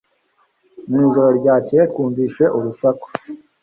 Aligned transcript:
Mu 0.89 0.97
ijoro 1.07 1.29
ryakeye 1.39 1.83
twumvise 1.91 2.43
urusaku 2.57 3.07